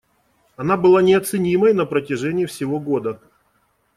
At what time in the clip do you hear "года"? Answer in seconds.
2.79-3.21